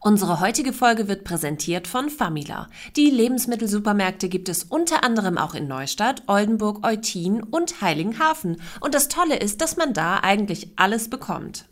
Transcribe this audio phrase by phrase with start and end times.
[0.00, 2.68] Unsere heutige Folge wird präsentiert von Famila.
[2.96, 8.60] Die Lebensmittelsupermärkte gibt es unter anderem auch in Neustadt, Oldenburg, Eutin und Heiligenhafen.
[8.80, 11.66] Und das Tolle ist, dass man da eigentlich alles bekommt.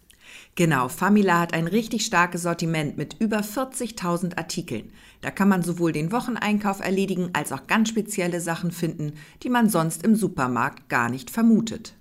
[0.54, 4.90] Genau, Famila hat ein richtig starkes Sortiment mit über 40.000 Artikeln.
[5.20, 9.12] Da kann man sowohl den Wocheneinkauf erledigen als auch ganz spezielle Sachen finden,
[9.42, 11.94] die man sonst im Supermarkt gar nicht vermutet.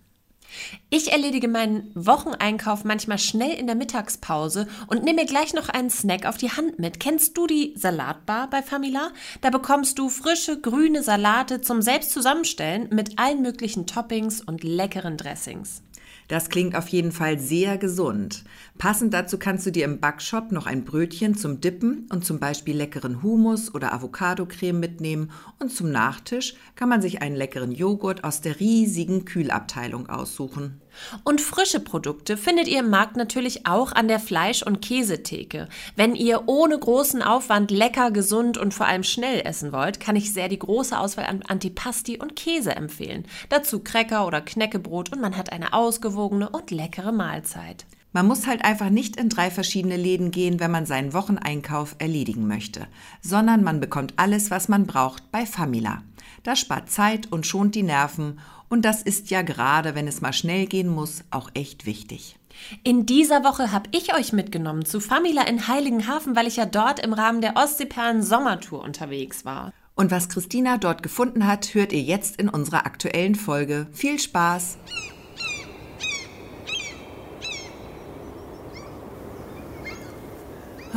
[0.89, 5.89] Ich erledige meinen Wocheneinkauf manchmal schnell in der Mittagspause und nehme mir gleich noch einen
[5.89, 6.99] Snack auf die Hand mit.
[6.99, 9.11] Kennst du die Salatbar bei Famila?
[9.41, 15.17] Da bekommst du frische grüne Salate zum selbst zusammenstellen mit allen möglichen Toppings und leckeren
[15.17, 15.81] Dressings.
[16.27, 18.43] Das klingt auf jeden Fall sehr gesund.
[18.77, 22.75] Passend dazu kannst du dir im Backshop noch ein Brötchen zum Dippen und zum Beispiel
[22.75, 28.41] leckeren Hummus oder Avocado-Creme mitnehmen und zum Nachtisch kann man sich einen leckeren Joghurt aus
[28.41, 30.81] der riesigen Kühlabteilung aussuchen.
[31.23, 35.69] Und frische Produkte findet ihr im Markt natürlich auch an der Fleisch- und Käsetheke.
[35.95, 40.33] Wenn ihr ohne großen Aufwand lecker, gesund und vor allem schnell essen wollt, kann ich
[40.33, 43.25] sehr die große Auswahl an Antipasti und Käse empfehlen.
[43.49, 47.85] Dazu Cracker oder Knäckebrot und man hat eine ausgewogene und leckere Mahlzeit.
[48.15, 52.47] Man muss halt einfach nicht in drei verschiedene Läden gehen, wenn man seinen Wocheneinkauf erledigen
[52.47, 52.87] möchte,
[53.21, 56.01] sondern man bekommt alles, was man braucht bei Famila.
[56.43, 60.31] Das spart Zeit und schont die Nerven und das ist ja gerade, wenn es mal
[60.31, 62.37] schnell gehen muss, auch echt wichtig.
[62.85, 67.01] In dieser Woche habe ich euch mitgenommen zu Famila in Heiligenhafen, weil ich ja dort
[67.01, 69.73] im Rahmen der Ostseeperlen Sommertour unterwegs war.
[69.93, 73.87] Und was Christina dort gefunden hat, hört ihr jetzt in unserer aktuellen Folge.
[73.91, 74.77] Viel Spaß!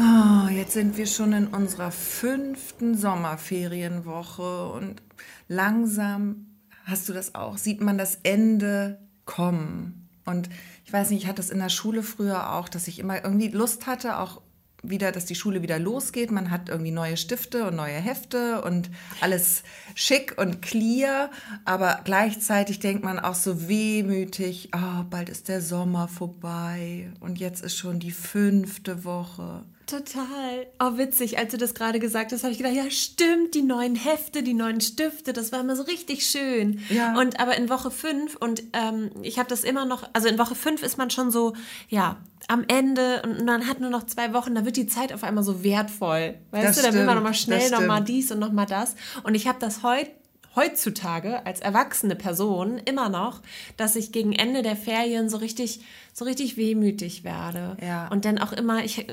[0.01, 5.03] Oh, jetzt sind wir schon in unserer fünften Sommerferienwoche und
[5.49, 6.47] langsam,
[6.85, 10.09] hast du das auch, sieht man das Ende kommen.
[10.25, 10.51] Und
[10.85, 13.49] ich weiß nicht, ich hatte das in der Schule früher auch, dass ich immer irgendwie
[13.49, 14.41] Lust hatte, auch
[14.85, 16.31] wieder, dass die Schule wieder losgeht.
[16.31, 18.91] Man hat irgendwie neue Stifte und neue Hefte und
[19.21, 19.65] alles
[19.97, 21.29] schick und clear.
[21.65, 27.65] Aber gleichzeitig denkt man auch so wehmütig, oh, bald ist der Sommer vorbei und jetzt
[27.65, 29.65] ist schon die fünfte Woche.
[29.89, 30.67] Total.
[30.79, 31.39] Oh, witzig.
[31.39, 34.53] Als du das gerade gesagt hast, habe ich gedacht, ja, stimmt, die neuen Hefte, die
[34.53, 36.81] neuen Stifte, das war immer so richtig schön.
[36.91, 37.19] Ja.
[37.19, 40.55] Und aber in Woche 5 und ähm, ich habe das immer noch, also in Woche
[40.55, 41.55] 5 ist man schon so,
[41.89, 45.25] ja, am Ende und man hat nur noch zwei Wochen, da wird die Zeit auf
[45.25, 46.35] einmal so wertvoll.
[46.51, 48.95] Weißt das du, dann will man nochmal schnell nochmal dies und nochmal das.
[49.23, 50.11] Und ich habe das heute
[50.59, 53.41] heutzutage als erwachsene Person immer noch,
[53.77, 55.81] dass ich gegen Ende der Ferien so richtig,
[56.13, 57.77] so richtig wehmütig werde.
[57.81, 58.09] Ja.
[58.09, 59.07] Und dann auch immer, ich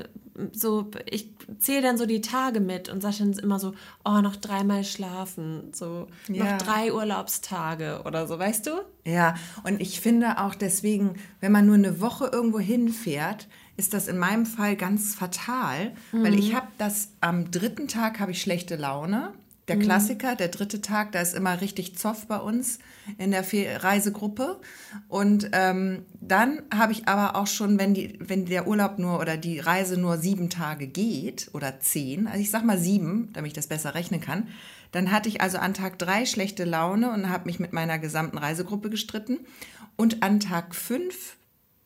[0.52, 3.74] so, ich zähle dann so die Tage mit und sage dann immer so,
[4.04, 6.44] oh, noch dreimal schlafen, so ja.
[6.44, 8.70] noch drei Urlaubstage oder so, weißt du?
[9.04, 9.34] Ja,
[9.64, 13.46] und ich finde auch deswegen, wenn man nur eine Woche irgendwo hinfährt,
[13.76, 16.24] ist das in meinem Fall ganz fatal, mhm.
[16.24, 19.32] weil ich habe das am dritten Tag habe ich schlechte Laune
[19.68, 19.80] der mhm.
[19.80, 22.78] Klassiker, der dritte Tag, da ist immer richtig Zoff bei uns
[23.18, 23.44] in der
[23.82, 24.60] Reisegruppe.
[25.08, 29.36] Und ähm, dann habe ich aber auch schon, wenn, die, wenn der Urlaub nur oder
[29.36, 33.54] die Reise nur sieben Tage geht oder zehn, also ich sag mal sieben, damit ich
[33.54, 34.48] das besser rechnen kann,
[34.92, 38.38] dann hatte ich also an Tag drei schlechte Laune und habe mich mit meiner gesamten
[38.38, 39.40] Reisegruppe gestritten.
[39.96, 41.36] Und an Tag fünf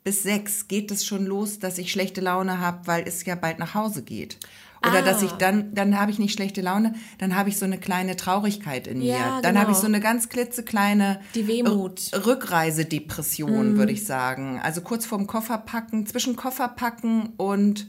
[0.05, 3.59] bis sechs geht es schon los, dass ich schlechte Laune habe, weil es ja bald
[3.59, 4.39] nach Hause geht.
[4.83, 5.03] Oder ah.
[5.03, 5.37] dass ich ah.
[5.39, 8.99] dann, dann habe ich nicht schlechte Laune, dann habe ich so eine kleine Traurigkeit in
[8.99, 9.15] mir.
[9.15, 9.61] Ja, dann genau.
[9.61, 12.11] habe ich so eine ganz klitzekleine Die Wehmut.
[12.15, 13.79] Rückreisedepression, mhm.
[13.79, 14.61] würde ich sagen.
[14.63, 17.89] Also kurz vorm Kofferpacken, zwischen Kofferpacken und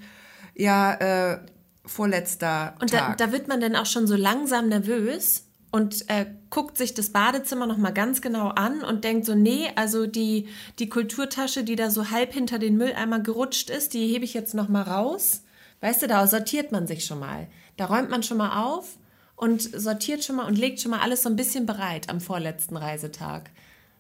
[0.54, 1.40] ja, äh,
[1.86, 3.18] vorletzter Und Tag.
[3.18, 7.12] Da, da wird man dann auch schon so langsam nervös und äh, guckt sich das
[7.12, 11.78] Badezimmer noch mal ganz genau an und denkt so, nee, also die, die Kulturtasche, die
[11.78, 15.44] da so halb hinter den Mülleimer gerutscht ist, die hebe ich jetzt noch mal raus
[15.82, 17.48] Weißt du, da sortiert man sich schon mal.
[17.76, 18.98] Da räumt man schon mal auf
[19.36, 22.78] und sortiert schon mal und legt schon mal alles so ein bisschen bereit am vorletzten
[22.78, 23.50] Reisetag.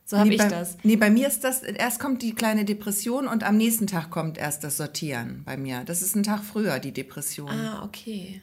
[0.05, 0.77] So habe nee, ich bei, das.
[0.83, 4.37] Nee, bei mir ist das, erst kommt die kleine Depression und am nächsten Tag kommt
[4.37, 5.83] erst das Sortieren bei mir.
[5.85, 7.49] Das ist ein Tag früher, die Depression.
[7.49, 8.41] Ah, okay.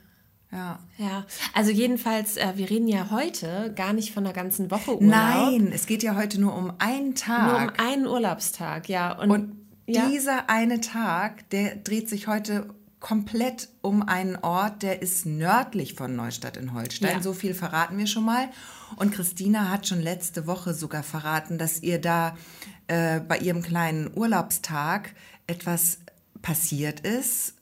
[0.51, 0.79] Ja.
[0.97, 5.11] Ja, also jedenfalls, äh, wir reden ja heute gar nicht von einer ganzen Woche Urlaub.
[5.11, 7.47] Nein, es geht ja heute nur um einen Tag.
[7.47, 9.12] Nur um einen Urlaubstag, ja.
[9.12, 10.09] Und, und ja.
[10.09, 16.17] dieser eine Tag, der dreht sich heute komplett um einen Ort, der ist nördlich von
[16.17, 17.17] Neustadt in Holstein.
[17.17, 17.23] Ja.
[17.23, 18.49] So viel verraten wir schon mal.
[18.97, 22.37] Und Christina hat schon letzte Woche sogar verraten, dass ihr da
[22.89, 25.15] äh, bei ihrem kleinen Urlaubstag
[25.47, 25.99] etwas
[26.43, 27.55] passiert ist.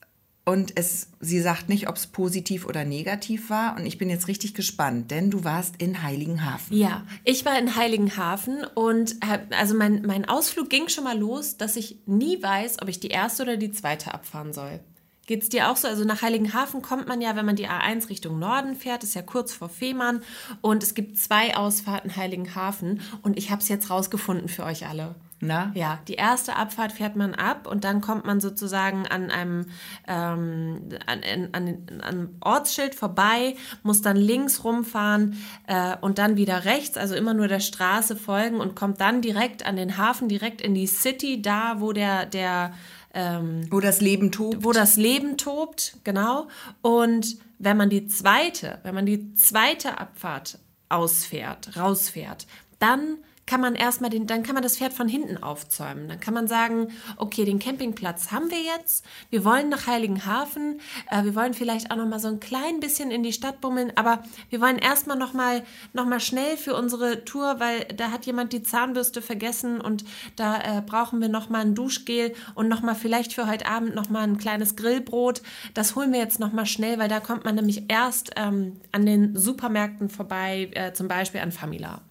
[0.43, 3.75] Und es, sie sagt nicht, ob es positiv oder negativ war.
[3.75, 6.75] Und ich bin jetzt richtig gespannt, denn du warst in Heiligenhafen.
[6.75, 9.17] Ja, ich war in Heiligenhafen und
[9.51, 13.09] also mein, mein Ausflug ging schon mal los, dass ich nie weiß, ob ich die
[13.09, 14.79] erste oder die zweite abfahren soll.
[15.27, 15.87] Geht es dir auch so?
[15.89, 19.21] Also nach Heiligenhafen kommt man ja, wenn man die A1 Richtung Norden fährt, ist ja
[19.21, 20.21] kurz vor Fehmarn
[20.61, 25.15] und es gibt zwei Ausfahrten Heiligenhafen und ich habe es jetzt rausgefunden für euch alle.
[25.39, 25.71] Na?
[25.75, 29.67] Ja, die erste Abfahrt fährt man ab und dann kommt man sozusagen an einem
[30.07, 35.37] ähm, an, an, an, an Ortsschild vorbei, muss dann links rumfahren
[35.67, 39.63] äh, und dann wieder rechts, also immer nur der Straße folgen und kommt dann direkt
[39.63, 42.73] an den Hafen, direkt in die City, da wo der, der
[43.13, 44.63] ähm, wo das Leben tobt.
[44.63, 46.47] Wo das Leben tobt, genau.
[46.81, 50.59] Und wenn man die zweite, wenn man die zweite Abfahrt
[50.89, 52.47] ausfährt, rausfährt,
[52.79, 53.17] dann
[53.47, 56.09] kann man erstmal den, dann kann man das Pferd von hinten aufzäumen.
[56.09, 59.05] Dann kann man sagen, okay, den Campingplatz haben wir jetzt.
[59.29, 60.81] Wir wollen nach Heiligenhafen.
[61.09, 63.93] Äh, wir wollen vielleicht auch noch mal so ein klein bisschen in die Stadt bummeln,
[63.95, 65.63] aber wir wollen erstmal noch mal,
[65.93, 70.03] noch mal schnell für unsere Tour, weil da hat jemand die Zahnbürste vergessen und
[70.35, 73.95] da äh, brauchen wir noch mal ein Duschgel und noch mal vielleicht für heute Abend
[73.95, 75.41] noch mal ein kleines Grillbrot.
[75.73, 79.05] Das holen wir jetzt noch mal schnell, weil da kommt man nämlich erst ähm, an
[79.05, 82.01] den Supermärkten vorbei, äh, zum Beispiel an Famila.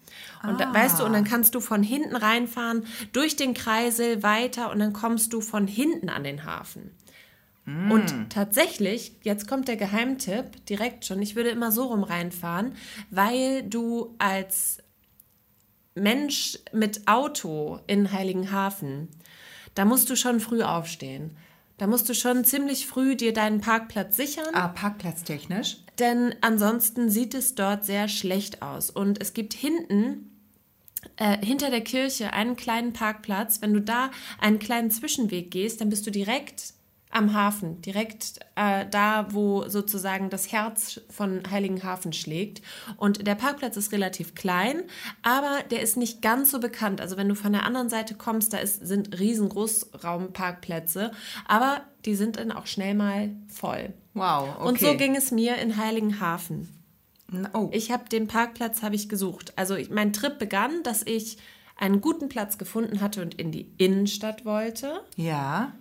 [0.42, 0.72] Und ah.
[0.72, 4.92] weißt du, und dann kannst du von hinten reinfahren, durch den Kreisel weiter und dann
[4.92, 6.90] kommst du von hinten an den Hafen.
[7.64, 7.90] Mm.
[7.90, 12.72] Und tatsächlich, jetzt kommt der Geheimtipp direkt schon, ich würde immer so rum reinfahren,
[13.10, 14.78] weil du als
[15.94, 19.08] Mensch mit Auto in Heiligenhafen,
[19.74, 21.36] da musst du schon früh aufstehen.
[21.78, 24.54] Da musst du schon ziemlich früh dir deinen Parkplatz sichern.
[24.54, 25.78] Ah, parkplatztechnisch?
[25.98, 28.90] Denn ansonsten sieht es dort sehr schlecht aus.
[28.90, 30.30] Und es gibt hinten
[31.16, 33.62] äh, hinter der Kirche einen kleinen Parkplatz.
[33.62, 36.74] Wenn du da einen kleinen Zwischenweg gehst, dann bist du direkt
[37.10, 42.62] am Hafen, direkt äh, da, wo sozusagen das Herz von Heiligenhafen schlägt.
[42.96, 44.82] Und der Parkplatz ist relativ klein,
[45.22, 47.00] aber der ist nicht ganz so bekannt.
[47.00, 51.12] Also wenn du von der anderen Seite kommst, da ist, sind riesen Großraumparkplätze,
[51.46, 53.94] aber die sind dann auch schnell mal voll.
[54.14, 54.56] Wow.
[54.56, 54.68] Okay.
[54.68, 56.68] Und so ging es mir in Heiligenhafen.
[57.54, 57.68] Oh.
[57.72, 59.52] Ich habe den Parkplatz habe ich gesucht.
[59.56, 61.38] Also ich, mein Trip begann, dass ich
[61.76, 65.00] einen guten Platz gefunden hatte und in die Innenstadt wollte.
[65.16, 65.72] Ja.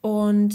[0.00, 0.54] Und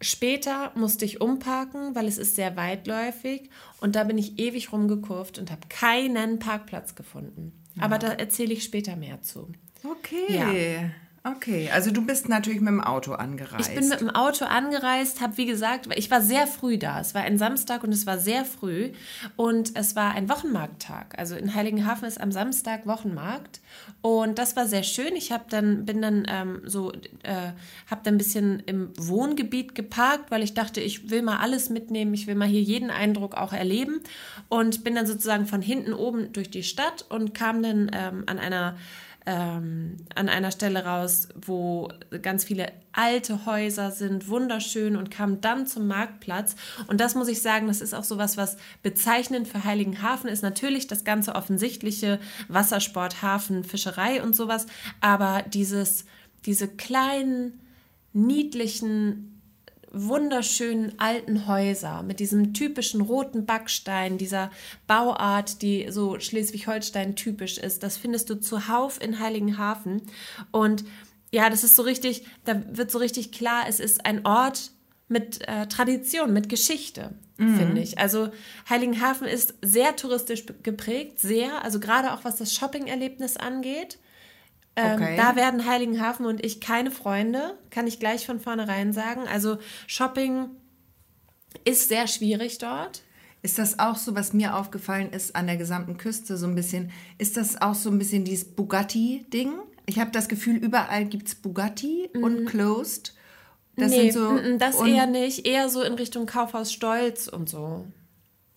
[0.00, 3.50] später musste ich umparken, weil es ist sehr weitläufig
[3.80, 7.52] und da bin ich ewig rumgekurvt und habe keinen Parkplatz gefunden.
[7.74, 7.84] Ja.
[7.84, 9.52] Aber da erzähle ich später mehr zu.
[9.84, 10.34] Okay.
[10.34, 10.90] Ja.
[11.22, 13.68] Okay, also du bist natürlich mit dem Auto angereist.
[13.68, 16.98] Ich bin mit dem Auto angereist, habe wie gesagt, ich war sehr früh da.
[16.98, 18.92] Es war ein Samstag und es war sehr früh
[19.36, 21.18] und es war ein Wochenmarkttag.
[21.18, 23.60] Also in Heiligenhafen ist am Samstag Wochenmarkt
[24.00, 25.14] und das war sehr schön.
[25.14, 26.90] Ich habe dann bin dann ähm, so
[27.22, 27.52] äh,
[27.90, 32.14] habe dann ein bisschen im Wohngebiet geparkt, weil ich dachte, ich will mal alles mitnehmen.
[32.14, 34.00] Ich will mal hier jeden Eindruck auch erleben
[34.48, 38.38] und bin dann sozusagen von hinten oben durch die Stadt und kam dann ähm, an
[38.38, 38.76] einer
[39.26, 41.88] ähm, an einer Stelle raus, wo
[42.22, 46.56] ganz viele alte Häuser sind, wunderschön und kam dann zum Marktplatz.
[46.88, 50.42] Und das muss ich sagen, das ist auch sowas, was bezeichnend für Heiligenhafen ist.
[50.42, 52.18] Natürlich das ganze offensichtliche
[52.48, 54.66] Wassersport, Hafen, Fischerei und sowas,
[55.00, 56.06] aber dieses,
[56.46, 57.60] diese kleinen,
[58.12, 59.29] niedlichen
[59.92, 64.50] wunderschönen alten Häuser mit diesem typischen roten Backstein, dieser
[64.86, 67.82] Bauart, die so Schleswig-Holstein typisch ist.
[67.82, 70.02] Das findest du zuhauf in Heiligenhafen.
[70.52, 70.84] Und
[71.32, 74.72] ja, das ist so richtig, da wird so richtig klar, es ist ein Ort
[75.08, 77.56] mit äh, Tradition, mit Geschichte, mhm.
[77.56, 77.98] finde ich.
[77.98, 78.30] Also
[78.68, 83.98] Heiligenhafen ist sehr touristisch geprägt, sehr, also gerade auch was das Shopping-Erlebnis angeht.
[84.76, 85.16] Ähm, okay.
[85.16, 89.22] Da werden Heiligenhafen und ich keine Freunde, kann ich gleich von vornherein sagen.
[89.30, 90.50] Also Shopping
[91.64, 93.02] ist sehr schwierig dort.
[93.42, 96.90] Ist das auch so, was mir aufgefallen ist an der gesamten Küste, so ein bisschen,
[97.16, 99.54] ist das auch so ein bisschen dieses Bugatti-Ding?
[99.86, 102.22] Ich habe das Gefühl, überall gibt es Bugatti mhm.
[102.22, 103.14] und Closed.
[103.76, 105.46] Das nee, so, das eher nicht.
[105.46, 107.86] Eher so in Richtung Kaufhaus Stolz und so.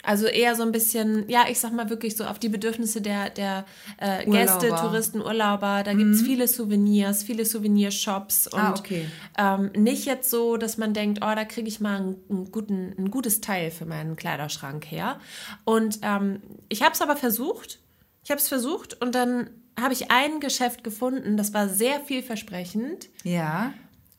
[0.05, 3.29] Also eher so ein bisschen, ja, ich sag mal wirklich so auf die Bedürfnisse der,
[3.29, 3.65] der
[3.97, 5.83] äh, Gäste, Touristen, Urlauber.
[5.83, 5.97] Da mhm.
[5.99, 9.05] gibt es viele Souvenirs, viele Souvenirshops ah, und ah, okay.
[9.37, 12.93] ähm, nicht jetzt so, dass man denkt, oh, da kriege ich mal einen, einen, guten,
[12.97, 15.21] ein gutes Teil für meinen Kleiderschrank her.
[15.63, 17.79] Und ähm, ich habe es aber versucht.
[18.25, 23.09] Ich habe es versucht und dann habe ich ein Geschäft gefunden, das war sehr vielversprechend.
[23.23, 23.73] Ja.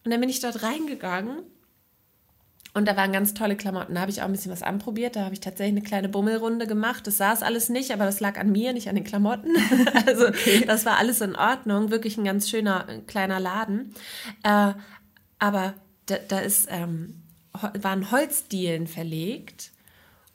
[0.05, 1.41] Und dann bin ich dort reingegangen
[2.75, 3.95] und da waren ganz tolle Klamotten.
[3.95, 5.15] Da habe ich auch ein bisschen was anprobiert.
[5.15, 7.07] Da habe ich tatsächlich eine kleine Bummelrunde gemacht.
[7.07, 9.53] Das saß alles nicht, aber das lag an mir, nicht an den Klamotten.
[10.07, 10.65] also okay.
[10.67, 11.93] das war alles in Ordnung.
[11.93, 13.95] Wirklich ein ganz schöner kleiner Laden.
[14.43, 14.73] Äh,
[15.39, 15.75] aber
[16.07, 19.71] da, da ist, ähm, waren Holzdielen verlegt.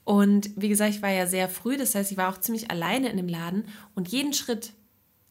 [0.05, 3.10] Und wie gesagt, ich war ja sehr früh, das heißt, ich war auch ziemlich alleine
[3.10, 3.65] in dem Laden
[3.96, 4.72] und jeden Schritt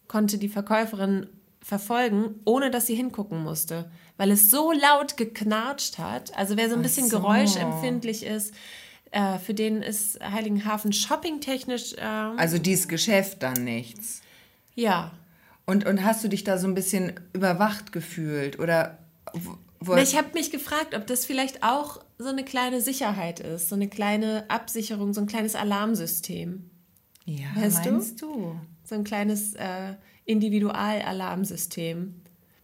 [0.06, 1.26] konnte die Verkäuferin
[1.60, 6.36] verfolgen, ohne dass sie hingucken musste, weil es so laut geknatscht hat.
[6.36, 7.20] Also wer so ein bisschen so.
[7.20, 8.54] geräuschempfindlich ist,
[9.10, 11.94] äh, für den ist Heiligenhafen shoppingtechnisch.
[11.94, 14.22] Äh, also dieses Geschäft dann nichts.
[14.74, 15.12] Ja.
[15.66, 18.98] Und, und hast du dich da so ein bisschen überwacht gefühlt oder?
[19.80, 23.74] Wo ich habe mich gefragt, ob das vielleicht auch so eine kleine Sicherheit ist, so
[23.74, 26.70] eine kleine Absicherung, so ein kleines Alarmsystem.
[27.24, 28.26] Ja, weißt meinst du?
[28.26, 28.60] du?
[28.84, 29.94] So ein kleines äh,
[30.28, 32.14] Individualalarmsystem.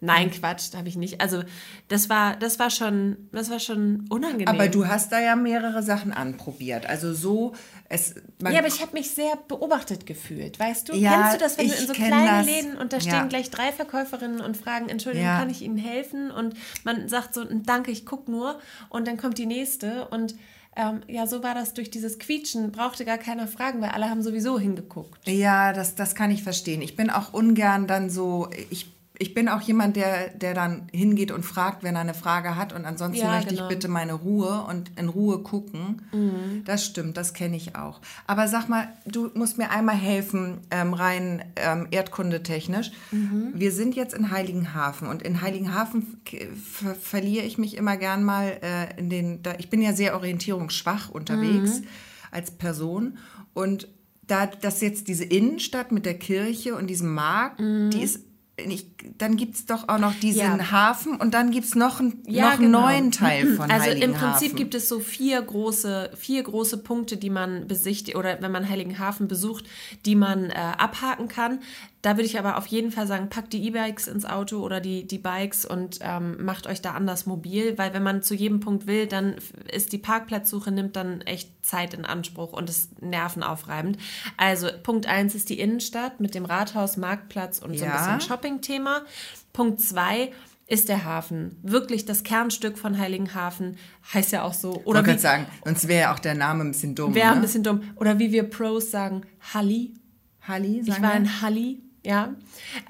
[0.05, 1.23] Nein, Quatsch, da habe ich nicht.
[1.23, 1.43] Also
[1.89, 4.49] das war, das war schon, das war schon unangenehm.
[4.49, 6.85] Aber du hast da ja mehrere Sachen anprobiert.
[6.87, 7.55] Also so,
[7.89, 8.15] es.
[8.43, 10.95] ja, aber ich habe mich sehr beobachtet gefühlt, weißt du?
[10.95, 12.47] Ja, Kennst du das, wenn du in so kleinen das.
[12.47, 13.27] Läden und da stehen ja.
[13.27, 15.39] gleich drei Verkäuferinnen und fragen, Entschuldigung, ja.
[15.39, 16.31] kann ich Ihnen helfen?
[16.31, 16.55] Und
[16.85, 18.59] man sagt so, danke, ich gucke nur.
[18.91, 20.35] Und dann kommt die nächste und
[20.77, 24.23] ähm, ja, so war das durch dieses Quietschen, brauchte gar keiner fragen, weil alle haben
[24.23, 25.27] sowieso hingeguckt.
[25.27, 26.83] Ja, das, das kann ich verstehen.
[26.83, 31.31] Ich bin auch ungern dann so, ich ich bin auch jemand, der, der dann hingeht
[31.31, 32.73] und fragt, wenn er eine Frage hat.
[32.73, 33.63] Und ansonsten ja, möchte genau.
[33.63, 36.03] ich bitte meine Ruhe und in Ruhe gucken.
[36.13, 36.63] Mhm.
[36.65, 38.01] Das stimmt, das kenne ich auch.
[38.27, 42.91] Aber sag mal, du musst mir einmal helfen, ähm, rein ähm, erdkundetechnisch.
[43.13, 43.53] Mhm.
[43.55, 46.21] Wir sind jetzt in Heiligenhafen und in Heiligenhafen
[46.61, 49.43] ver verliere ich mich immer gern mal äh, in den.
[49.45, 51.87] Da, ich bin ja sehr orientierungsschwach unterwegs mhm.
[52.33, 53.19] als Person.
[53.53, 53.87] Und
[54.27, 57.91] da das jetzt diese Innenstadt mit der Kirche und diesem Markt, mhm.
[57.91, 58.24] die ist
[58.57, 58.87] ich,
[59.19, 60.71] dann gibt es doch auch noch diesen ja.
[60.71, 62.81] Hafen und dann gibt es noch, ein, ja, noch einen genau.
[62.83, 67.31] neuen Teil von Also im Prinzip gibt es so vier große, vier große Punkte, die
[67.31, 69.65] man besichtigt oder wenn man Heiligenhafen besucht,
[70.07, 71.61] die man äh, abhaken kann.
[72.05, 75.07] Da würde ich aber auf jeden Fall sagen, packt die E-Bikes ins Auto oder die,
[75.07, 78.87] die Bikes und ähm, macht euch da anders mobil, weil wenn man zu jedem Punkt
[78.87, 79.37] will, dann
[79.73, 83.97] ist die Parkplatzsuche, nimmt dann echt Zeit in Anspruch und ist nervenaufreibend.
[84.37, 89.01] Also Punkt 1 ist die Innenstadt mit dem Rathaus, Marktplatz und so ein bisschen Shopping-Thema.
[89.55, 90.31] Punkt 2
[90.67, 91.57] ist der Hafen.
[91.63, 93.79] Wirklich das Kernstück von Heiligenhafen.
[94.13, 94.83] Heißt ja auch so.
[94.85, 97.15] Oder ich würde sagen, sonst wäre ja auch der Name ein bisschen dumm.
[97.15, 97.37] Wäre ne?
[97.37, 97.81] ein bisschen dumm.
[97.97, 99.23] Oder wie wir Pros sagen,
[99.55, 99.95] Halli.
[100.47, 101.84] Halli, sagen Ich war in Halli.
[102.07, 102.35] Ja,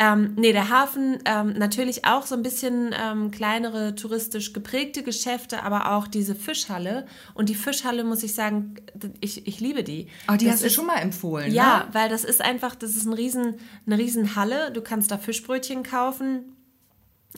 [0.00, 5.62] ähm, nee, der Hafen ähm, natürlich auch so ein bisschen ähm, kleinere touristisch geprägte Geschäfte,
[5.62, 7.06] aber auch diese Fischhalle.
[7.32, 8.74] Und die Fischhalle, muss ich sagen,
[9.20, 10.08] ich, ich liebe die.
[10.28, 11.52] Oh, die das hast ist, du schon mal empfohlen.
[11.52, 11.88] Ja, ne?
[11.92, 13.54] weil das ist einfach, das ist ein riesen,
[13.86, 14.72] eine riesen Halle.
[14.72, 16.56] Du kannst da Fischbrötchen kaufen.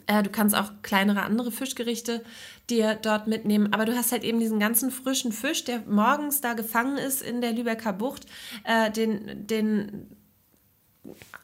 [0.07, 2.25] Äh, du kannst auch kleinere andere Fischgerichte
[2.71, 3.75] dir dort mitnehmen.
[3.75, 7.43] Aber du hast halt eben diesen ganzen frischen Fisch, der morgens da gefangen ist in
[7.43, 8.25] der Lübecker Bucht.
[8.65, 10.16] Äh, den, den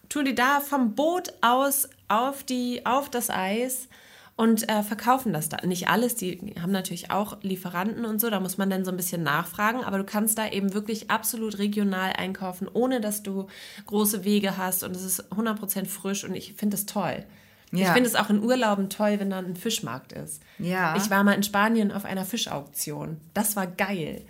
[0.09, 3.89] tun die da vom Boot aus auf, die, auf das Eis
[4.37, 5.65] und äh, verkaufen das da.
[5.67, 8.97] Nicht alles, die haben natürlich auch Lieferanten und so, da muss man dann so ein
[8.97, 13.47] bisschen nachfragen, aber du kannst da eben wirklich absolut regional einkaufen, ohne dass du
[13.87, 17.25] große Wege hast und es ist 100% frisch und ich finde das toll.
[17.73, 17.87] Ja.
[17.87, 20.43] Ich finde es auch in Urlauben toll, wenn da ein Fischmarkt ist.
[20.59, 20.95] Ja.
[20.97, 23.19] Ich war mal in Spanien auf einer Fischauktion.
[23.33, 24.23] Das war geil.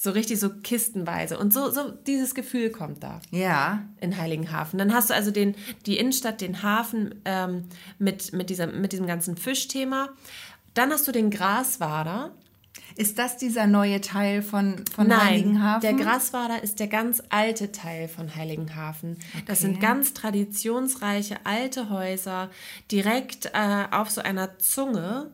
[0.00, 1.36] So richtig so kistenweise.
[1.36, 3.20] Und so, so dieses Gefühl kommt da.
[3.32, 3.82] Ja.
[4.00, 4.78] In Heiligenhafen.
[4.78, 7.64] Dann hast du also den, die Innenstadt, den Hafen ähm,
[7.98, 10.10] mit, mit, dieser, mit diesem ganzen Fischthema.
[10.74, 12.30] Dann hast du den Graswader.
[12.94, 15.80] Ist das dieser neue Teil von, von Nein, Heiligenhafen?
[15.80, 19.16] Der Graswader ist der ganz alte Teil von Heiligenhafen.
[19.34, 19.44] Okay.
[19.46, 22.50] Das sind ganz traditionsreiche alte Häuser,
[22.92, 25.32] direkt äh, auf so einer Zunge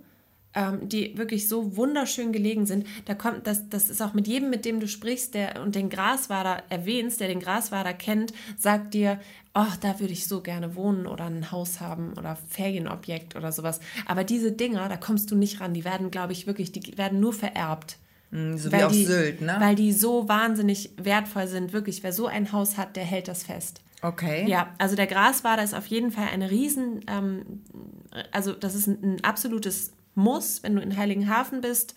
[0.55, 2.87] ähm, die wirklich so wunderschön gelegen sind.
[3.07, 5.91] Da kommt, das, das ist auch mit jedem, mit dem du sprichst, der und den
[5.91, 9.19] Graswader erwähnst, der den Graswader kennt, sagt dir,
[9.55, 13.81] oh, da würde ich so gerne wohnen oder ein Haus haben oder Ferienobjekt oder sowas.
[14.07, 15.75] Aber diese Dinger, da kommst du nicht ran.
[15.75, 17.99] Die werden, glaube ich, wirklich, die werden nur vererbt.
[18.31, 19.57] Mm, so wie auf die, Sylt, ne?
[19.59, 21.73] Weil die so wahnsinnig wertvoll sind.
[21.73, 23.81] Wirklich, wer so ein Haus hat, der hält das fest.
[24.03, 24.45] Okay.
[24.47, 27.63] Ja, also der Graswader ist auf jeden Fall eine riesen, ähm,
[28.33, 31.95] also das ist ein, ein absolutes muss, wenn du in Heiligenhafen bist.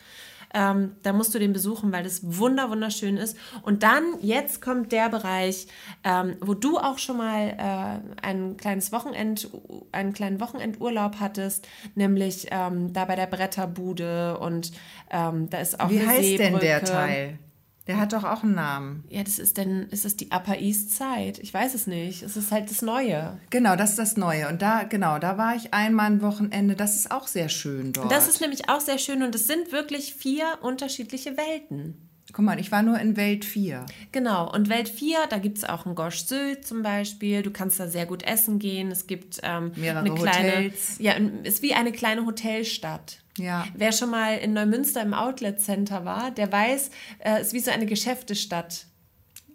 [0.53, 3.37] Ähm, da musst du den besuchen, weil das wunder wunderschön ist.
[3.63, 5.67] Und dann, jetzt kommt der Bereich,
[6.05, 9.49] ähm, wo du auch schon mal äh, ein kleines Wochenend,
[9.91, 14.71] einen kleinen Wochenendurlaub hattest, nämlich ähm, da bei der Bretterbude und
[15.11, 16.51] ähm, da ist auch Wie heißt Seebrücke.
[16.51, 17.39] denn der Teil?
[17.87, 19.03] Der hat doch auch einen Namen.
[19.09, 21.41] Ja, das ist denn, ist das die Upper East Side?
[21.41, 22.21] Ich weiß es nicht.
[22.21, 23.37] Es ist halt das Neue.
[23.49, 24.49] Genau, das ist das Neue.
[24.49, 26.75] Und da, genau, da war ich einmal ein Wochenende.
[26.75, 28.11] Das ist auch sehr schön dort.
[28.11, 32.07] Das ist nämlich auch sehr schön und es sind wirklich vier unterschiedliche Welten.
[32.33, 33.85] Guck mal, ich war nur in Welt 4.
[34.11, 37.41] Genau, und Welt 4, da gibt es auch ein Gosch Sylt zum Beispiel.
[37.41, 38.91] Du kannst da sehr gut essen gehen.
[38.91, 40.97] Es gibt ähm, mehrere eine kleine, Hotels.
[40.99, 41.13] Ja,
[41.43, 43.19] ist wie eine kleine Hotelstadt.
[43.37, 43.65] Ja.
[43.75, 46.89] Wer schon mal in Neumünster im Outlet Center war, der weiß,
[47.19, 48.85] äh, es ist wie so eine Geschäftestadt.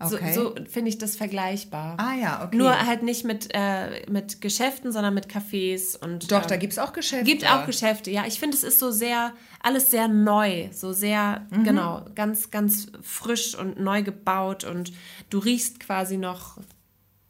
[0.00, 0.32] Okay.
[0.34, 1.96] So, so finde ich das vergleichbar.
[1.98, 2.56] Ah ja, okay.
[2.56, 6.30] Nur halt nicht mit, äh, mit Geschäften, sondern mit Cafés und.
[6.32, 7.24] Doch, ähm, da gibt es auch Geschäfte.
[7.24, 8.24] Gibt auch Geschäfte, ja.
[8.26, 11.62] Ich finde, es ist so sehr, alles sehr neu, so sehr, Mhm.
[11.64, 14.92] genau, ganz, ganz frisch und neu gebaut und
[15.30, 16.58] du riechst quasi noch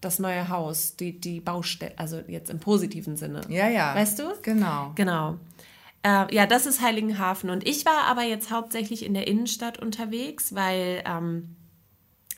[0.01, 3.43] das neue Haus, die, die Baustelle, also jetzt im positiven Sinne.
[3.49, 3.95] Ja, ja.
[3.95, 4.33] Weißt du?
[4.43, 4.93] Genau.
[4.95, 5.37] Genau.
[6.03, 7.51] Äh, ja, das ist Heiligenhafen.
[7.51, 11.57] Und ich war aber jetzt hauptsächlich in der Innenstadt unterwegs, weil, ähm,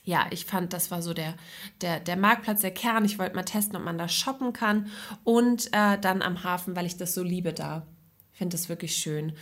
[0.04, 1.34] ja, ich fand, das war so der,
[1.80, 3.04] der, der Marktplatz, der Kern.
[3.04, 4.88] Ich wollte mal testen, ob man da shoppen kann.
[5.24, 7.86] Und äh, dann am Hafen, weil ich das so liebe da.
[8.32, 9.32] Ich finde das wirklich schön.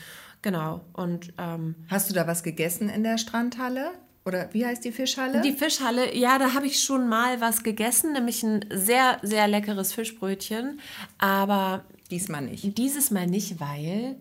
[0.43, 0.85] Genau.
[0.93, 3.93] Und ähm, Hast du da was gegessen in der Strandhalle?
[4.25, 5.41] Oder wie heißt die Fischhalle?
[5.41, 9.93] die Fischhalle, ja, da habe ich schon mal was gegessen, nämlich ein sehr, sehr leckeres
[9.93, 10.81] Fischbrötchen.
[11.19, 12.77] Aber Diesmal nicht.
[12.77, 14.17] Dieses Mal nicht, weil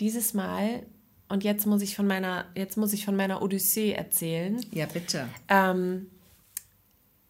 [0.00, 0.82] dieses Mal
[1.28, 4.60] und jetzt muss ich von meiner jetzt muss ich von meiner Odyssee erzählen.
[4.72, 5.28] Ja, bitte.
[5.48, 6.08] Ähm,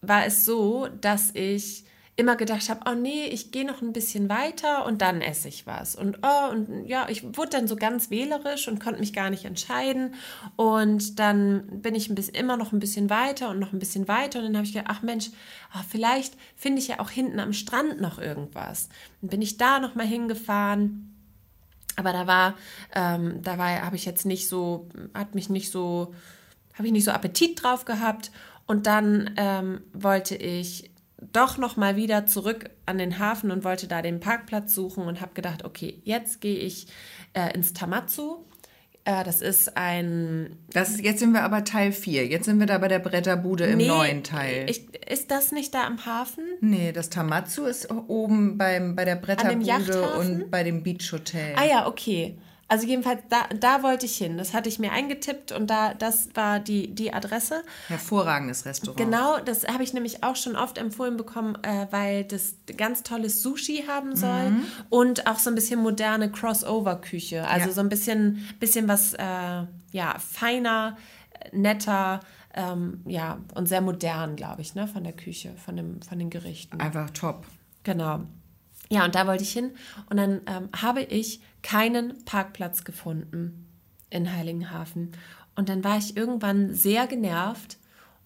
[0.00, 1.84] war es so, dass ich
[2.18, 5.66] immer gedacht habe, oh nee, ich gehe noch ein bisschen weiter und dann esse ich
[5.66, 5.94] was.
[5.94, 9.44] Und oh, und ja, ich wurde dann so ganz wählerisch und konnte mich gar nicht
[9.44, 10.14] entscheiden.
[10.56, 14.08] Und dann bin ich ein bisschen, immer noch ein bisschen weiter und noch ein bisschen
[14.08, 14.38] weiter.
[14.38, 15.30] Und dann habe ich gedacht, ach Mensch,
[15.72, 18.88] ah, vielleicht finde ich ja auch hinten am Strand noch irgendwas.
[19.20, 21.12] Dann bin ich da noch mal hingefahren.
[21.96, 22.54] Aber da war,
[22.94, 26.14] ähm, da war, habe ich jetzt nicht so, hat mich nicht so,
[26.74, 28.30] habe ich nicht so Appetit drauf gehabt.
[28.66, 30.90] Und dann ähm, wollte ich
[31.32, 35.20] doch noch mal wieder zurück an den Hafen und wollte da den Parkplatz suchen und
[35.20, 36.86] habe gedacht, okay, jetzt gehe ich
[37.34, 38.44] äh, ins Tamatsu.
[39.04, 42.26] Äh, das ist ein Das ist, jetzt sind wir aber Teil 4.
[42.26, 44.66] Jetzt sind wir da bei der Bretterbude im Nee, neuen Teil.
[44.68, 46.44] Ich, ist das nicht da am Hafen?
[46.60, 51.54] nee, das Tamatsu ist oben beim, bei der Bretterbude und bei dem Beach Hotel.
[51.56, 52.38] Ah ja, okay.
[52.68, 54.36] Also jedenfalls, da, da wollte ich hin.
[54.38, 57.62] Das hatte ich mir eingetippt und da, das war die, die Adresse.
[57.86, 58.98] Hervorragendes Restaurant.
[58.98, 63.40] Genau, das habe ich nämlich auch schon oft empfohlen bekommen, äh, weil das ganz tolles
[63.40, 64.64] Sushi haben soll Mhm.
[64.90, 67.46] und auch so ein bisschen moderne Crossover-Küche.
[67.46, 67.74] Also Ja.
[67.74, 70.96] so ein bisschen, bisschen was, äh, ja, feiner,
[71.52, 72.20] netter,
[72.54, 76.30] ähm, ja, und sehr modern, glaube ich, ne, von der Küche, von, dem, von den
[76.30, 76.80] Gerichten.
[76.80, 77.46] Einfach top.
[77.84, 78.20] Genau.
[78.88, 79.72] Ja, und da wollte ich hin.
[80.10, 83.66] Und dann ähm, habe ich keinen Parkplatz gefunden
[84.08, 85.10] in Heiligenhafen.
[85.56, 87.78] Und dann war ich irgendwann sehr genervt.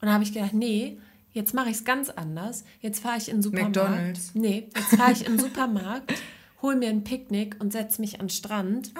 [0.03, 0.99] Und habe ich gedacht, nee,
[1.33, 2.65] jetzt mache ich es ganz anders.
[2.81, 3.77] Jetzt fahre ich in den Supermarkt.
[3.77, 4.35] McDonald's.
[4.35, 6.13] Nee, jetzt fahre ich in den Supermarkt,
[6.61, 8.93] hol mir ein Picknick und setze mich an den Strand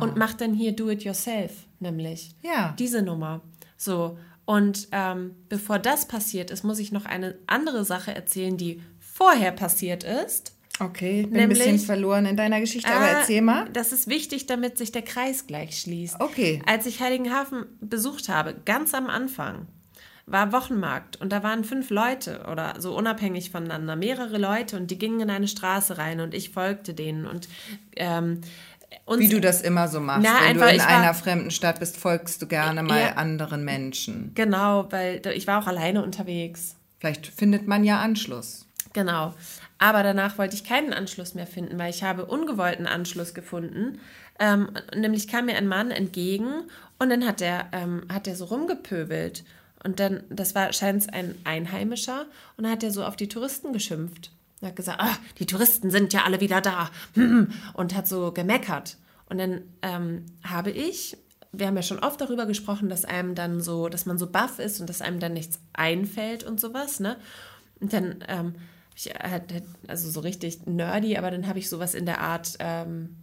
[0.00, 2.34] und mache dann hier Do-it-yourself, nämlich.
[2.42, 2.74] Ja.
[2.76, 3.42] Diese Nummer.
[3.76, 4.18] So.
[4.44, 9.52] Und ähm, bevor das passiert ist, muss ich noch eine andere Sache erzählen, die vorher
[9.52, 10.53] passiert ist.
[10.80, 13.68] Okay, ich bin Nämlich- ein bisschen verloren in deiner Geschichte, aber Ah, erzähl mal.
[13.72, 16.16] Das ist wichtig, damit sich der Kreis gleich schließt.
[16.20, 16.60] Okay.
[16.66, 19.66] Als ich Heiligenhafen besucht habe, ganz am Anfang,
[20.26, 24.98] war Wochenmarkt und da waren fünf Leute oder so unabhängig voneinander, mehrere Leute und die
[24.98, 27.46] gingen in eine Straße rein und ich folgte denen und
[27.96, 28.40] ähm,
[29.04, 30.22] uns, Wie du das immer so machst.
[30.24, 33.00] Na, Wenn einfach, du in ich war- einer fremden Stadt bist, folgst du gerne mal
[33.00, 33.08] Ja.
[33.14, 34.32] anderen Menschen.
[34.34, 36.74] Genau, weil ich war auch alleine unterwegs.
[37.00, 38.66] Vielleicht findet man ja Anschluss.
[38.94, 39.34] Genau.
[39.84, 44.00] Aber danach wollte ich keinen Anschluss mehr finden, weil ich habe ungewollten Anschluss gefunden.
[44.38, 46.62] Ähm, nämlich kam mir ein Mann entgegen
[46.98, 49.44] und dann hat er ähm, hat er so rumgepöbelt.
[49.84, 52.24] Und dann, das war scheint ein Einheimischer,
[52.56, 54.30] und dann hat er so auf die Touristen geschimpft.
[54.62, 56.88] Er hat gesagt, ah, die Touristen sind ja alle wieder da.
[57.74, 58.96] Und hat so gemeckert.
[59.28, 61.18] Und dann ähm, habe ich,
[61.52, 64.58] wir haben ja schon oft darüber gesprochen, dass einem dann so, dass man so baff
[64.58, 67.16] ist und dass einem dann nichts einfällt und sowas, ne?
[67.80, 68.54] Und dann ähm,
[68.94, 69.44] ich halt,
[69.88, 73.16] also so richtig nerdy, aber dann habe ich sowas in der Art ähm,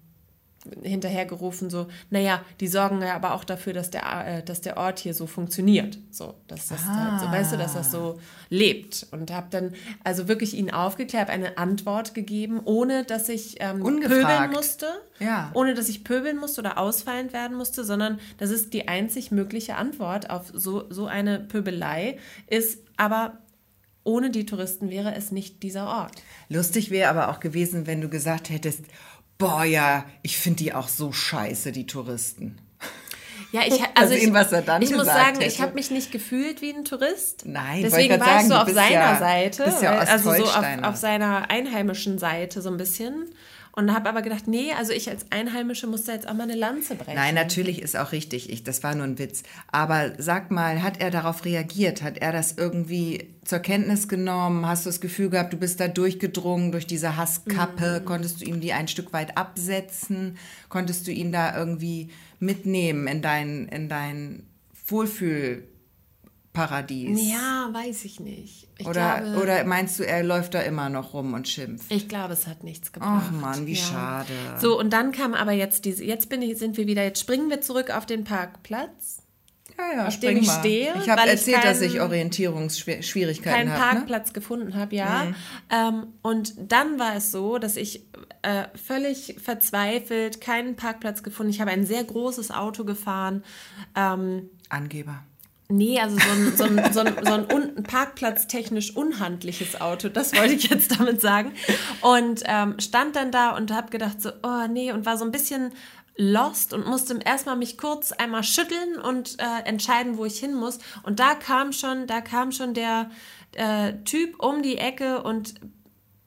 [0.83, 4.99] hinterhergerufen, so, naja, die sorgen ja aber auch dafür, dass der, äh, dass der Ort
[4.99, 5.97] hier so funktioniert.
[6.11, 9.07] So, dass das halt so, weißt du, dass das so lebt.
[9.11, 14.51] Und habe dann also wirklich ihn aufgeklärt, eine Antwort gegeben, ohne dass ich ähm, pöbeln
[14.51, 14.87] musste.
[15.19, 15.51] Ja.
[15.53, 19.75] Ohne dass ich pöbeln musste oder ausfallend werden musste, sondern das ist die einzig mögliche
[19.75, 23.39] Antwort auf so, so eine Pöbelei, ist aber
[24.03, 26.11] ohne die Touristen wäre es nicht dieser Ort.
[26.49, 28.85] Lustig wäre aber auch gewesen, wenn du gesagt hättest,
[29.37, 32.57] boah ja, ich finde die auch so scheiße, die Touristen.
[33.51, 35.45] Ja, ich, also sehen, ich, was er dann ich muss sagen, hätte.
[35.45, 37.43] ich habe mich nicht gefühlt wie ein Tourist.
[37.45, 41.49] Nein, deswegen war ich so auf seiner ja- Seite, ja also so auf, auf seiner
[41.49, 43.29] einheimischen Seite so ein bisschen.
[43.73, 46.55] Und habe aber gedacht, nee, also ich als Einheimische muss da jetzt auch mal eine
[46.55, 47.15] Lanze brechen.
[47.15, 48.49] Nein, natürlich ist auch richtig.
[48.49, 49.43] Ich, das war nur ein Witz.
[49.71, 52.01] Aber sag mal, hat er darauf reagiert?
[52.01, 54.65] Hat er das irgendwie zur Kenntnis genommen?
[54.65, 58.01] Hast du das Gefühl gehabt, du bist da durchgedrungen durch diese Hasskappe?
[58.03, 60.37] Konntest du ihm die ein Stück weit absetzen?
[60.67, 64.43] Konntest du ihn da irgendwie mitnehmen in dein, in dein
[64.87, 65.67] Wohlfühlgefühl?
[66.53, 67.31] Paradies.
[67.31, 68.67] Ja, weiß ich nicht.
[68.77, 71.89] Ich oder, glaube, oder meinst du, er läuft da immer noch rum und schimpft?
[71.89, 73.27] Ich glaube, es hat nichts gebracht.
[73.27, 74.33] Ach Mann, wie schade.
[74.59, 77.49] So, und dann kam aber jetzt diese, jetzt bin ich, sind wir wieder, jetzt springen
[77.49, 79.21] wir zurück auf den Parkplatz.
[79.77, 80.59] Ja, ja, auf dem ich mal.
[80.59, 83.85] stehe, Ich habe weil ich erzählt, dass ich Orientierungsschwierigkeiten keinen habe.
[83.85, 83.95] Ne?
[83.99, 85.27] Parkplatz gefunden habe, ja.
[85.69, 88.05] Ähm, und dann war es so, dass ich
[88.41, 91.51] äh, völlig verzweifelt keinen Parkplatz gefunden.
[91.51, 93.43] Ich habe ein sehr großes Auto gefahren.
[93.95, 95.23] Ähm, Angeber.
[95.71, 100.35] Nee, also so ein, so ein, so ein, so ein un parkplatztechnisch unhandliches Auto, das
[100.35, 101.53] wollte ich jetzt damit sagen.
[102.01, 105.31] Und ähm, stand dann da und habe gedacht so, oh nee, und war so ein
[105.31, 105.71] bisschen
[106.17, 110.79] lost und musste erstmal mich kurz einmal schütteln und äh, entscheiden, wo ich hin muss.
[111.03, 113.09] Und da kam schon, da kam schon der
[113.53, 115.55] äh, Typ um die Ecke und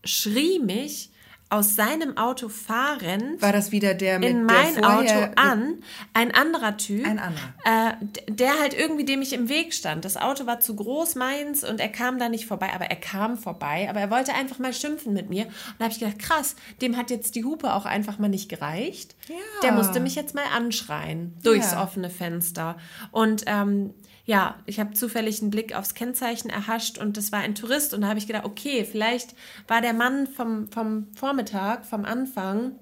[0.04, 1.10] schrie mich
[1.54, 5.74] aus seinem Auto fahrend War das wieder der mit in der mein vorher, Auto an,
[6.12, 7.54] ein anderer Typ, Ein anderer.
[7.64, 10.04] äh, der halt irgendwie dem ich im Weg stand.
[10.04, 13.38] Das Auto war zu groß meins und er kam da nicht vorbei, aber er kam
[13.38, 15.44] vorbei, aber er wollte einfach mal schimpfen mit mir.
[15.46, 18.48] Und da habe ich gedacht, krass, dem hat jetzt die Hupe auch einfach mal nicht
[18.48, 19.14] gereicht.
[19.28, 19.34] Ja.
[19.62, 21.82] Der musste mich jetzt mal anschreien durchs Ja.
[21.82, 22.76] offene Fenster.
[23.10, 23.94] Und ähm,
[24.26, 28.00] ja, ich habe zufällig einen Blick aufs Kennzeichen erhascht und das war ein Tourist und
[28.00, 29.34] da habe ich gedacht, okay, vielleicht
[29.68, 32.72] war der Mann vom, vom Vormittag, vom Anfang,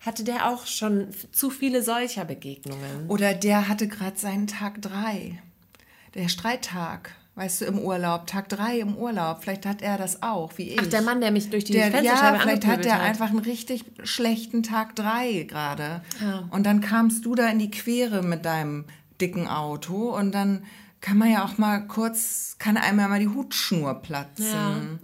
[0.00, 3.08] hatte der auch schon zu viele solcher Begegnungen.
[3.08, 5.42] Oder der hatte gerade seinen Tag drei.
[6.14, 7.14] Der Streittag.
[7.36, 8.26] Weißt du, im Urlaub.
[8.26, 9.42] Tag drei im Urlaub.
[9.42, 10.80] Vielleicht hat er das auch, wie ich.
[10.80, 13.30] Ach, der Mann, der mich durch die Der, Fensterscheibe ja, vielleicht hat angepöbelt er einfach
[13.30, 16.02] einen richtig schlechten Tag drei gerade.
[16.20, 16.48] Ja.
[16.50, 18.84] Und dann kamst du da in die Quere mit deinem
[19.20, 20.64] dicken Auto und dann
[21.00, 24.46] kann man ja auch mal kurz, kann einem ja mal die Hutschnur platzen.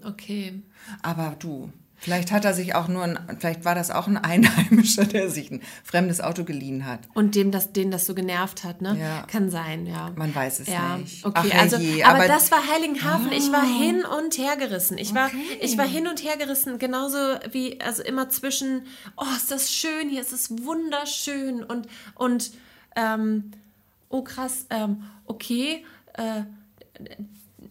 [0.02, 0.62] Ja, okay.
[1.02, 5.04] Aber du, vielleicht hat er sich auch nur, ein, vielleicht war das auch ein Einheimischer,
[5.06, 7.00] der sich ein fremdes Auto geliehen hat.
[7.14, 8.96] Und dem das, den das so genervt hat, ne?
[9.00, 9.22] Ja.
[9.22, 10.12] Kann sein, ja.
[10.16, 11.24] Man weiß es ja, nicht.
[11.24, 13.32] Okay, Ach, also, aber, aber- das war Heiligenhafen.
[13.32, 14.98] Ich war hin und her gerissen.
[14.98, 15.58] Ich war, Okay.
[15.62, 17.16] ich war hin und her gerissen, genauso
[17.52, 18.82] wie, also immer zwischen,
[19.16, 22.52] oh, ist das schön hier, es ist wunderschön und, und,
[22.96, 23.50] ähm,
[24.08, 26.42] oh krass, ähm, okay, äh,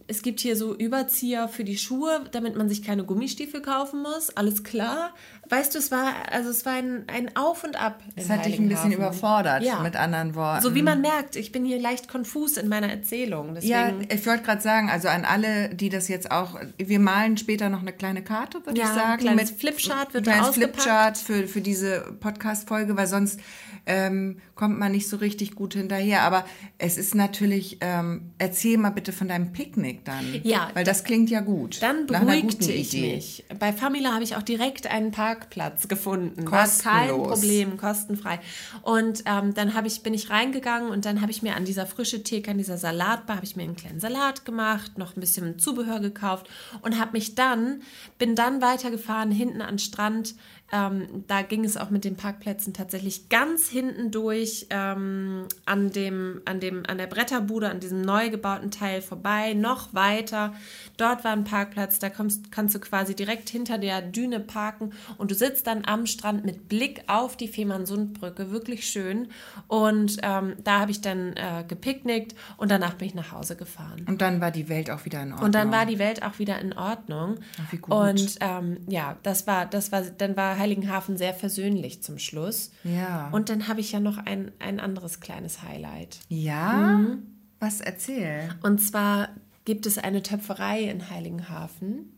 [0.08, 4.30] es gibt hier so Überzieher für die Schuhe, damit man sich keine Gummistiefel kaufen muss.
[4.30, 5.14] Alles klar.
[5.48, 8.02] Weißt du, es war, also es war ein, ein Auf und Ab.
[8.16, 9.80] Das in hat dich ein bisschen überfordert, Ja.
[9.80, 10.62] mit anderen Worten.
[10.62, 13.54] So wie man merkt, ich bin hier leicht konfus in meiner Erzählung.
[13.54, 17.36] Deswegen, Ja, ich wollte gerade sagen, also an alle, die das jetzt auch, wir malen
[17.36, 19.20] später noch eine kleine Karte, würde Ja, ich sagen.
[19.22, 20.82] kleines Flipchart wird ein da kleines ausgepackt.
[20.82, 23.40] Flipchart für, für diese Podcast-Folge, weil sonst
[23.86, 26.22] ähm, kommt man nicht so richtig gut hinterher.
[26.22, 26.44] Aber
[26.78, 30.24] es ist natürlich, ähm, erzähl mal bitte von deinem Picknick dann.
[30.42, 31.80] Ja, Weil das klingt ja gut.
[31.82, 33.14] dann beruhigte ich Idee.
[33.14, 33.44] mich.
[33.60, 36.50] Bei Famila habe ich auch direkt einen Parkplatz gefunden.
[36.50, 37.40] War kein Kostenlos.
[37.40, 38.40] Problem, kostenfrei.
[38.82, 41.86] Und ähm, dann habe ich, bin ich reingegangen und dann habe ich mir an dieser
[41.86, 45.58] frische Theke, an dieser Salatbar, habe ich mir einen kleinen Salat gemacht, noch ein bisschen
[45.58, 46.48] Zubehör gekauft
[46.82, 47.82] und habe mich dann,
[48.18, 50.34] bin dann weitergefahren hinten an den Strand.
[50.72, 56.42] Ähm, da ging es auch mit den Parkplätzen tatsächlich ganz hinten durch ähm, an, dem,
[56.44, 60.54] an, dem, an der Bretterbude, an diesem neu gebauten Teil vorbei, noch weiter.
[60.96, 65.30] Dort war ein Parkplatz, da kommst, kannst du quasi direkt hinter der Düne parken und
[65.30, 69.28] du sitzt dann am Strand mit Blick auf die Fehmarnsundbrücke, wirklich schön.
[69.68, 74.04] Und ähm, da habe ich dann äh, gepicknickt und danach bin ich nach Hause gefahren.
[74.08, 75.46] Und dann war die Welt auch wieder in Ordnung.
[75.46, 77.36] Und dann war die Welt auch wieder in Ordnung.
[77.62, 77.94] Ach, wie gut.
[77.94, 82.70] Und ähm, ja, das war, das war, dann war Heiligenhafen sehr versöhnlich zum Schluss.
[82.84, 83.28] Ja.
[83.30, 86.18] Und dann habe ich ja noch ein, ein anderes kleines Highlight.
[86.28, 86.98] ja?
[86.98, 87.32] Mhm.
[87.58, 88.50] Was erzähl?
[88.62, 89.30] Und zwar
[89.64, 92.12] gibt es eine Töpferei in Heiligenhafen.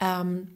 [0.00, 0.48] Ähm,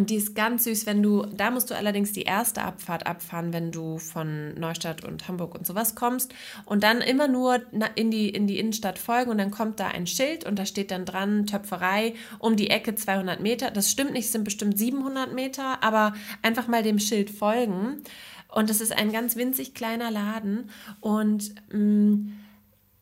[0.00, 3.52] und die ist ganz süß, wenn du, da musst du allerdings die erste Abfahrt abfahren,
[3.52, 6.32] wenn du von Neustadt und Hamburg und sowas kommst
[6.64, 7.60] und dann immer nur
[7.96, 10.90] in die, in die Innenstadt folgen und dann kommt da ein Schild und da steht
[10.90, 13.70] dann dran Töpferei um die Ecke 200 Meter.
[13.70, 18.02] Das stimmt nicht, es sind bestimmt 700 Meter, aber einfach mal dem Schild folgen.
[18.48, 22.32] Und das ist ein ganz winzig kleiner Laden und mh,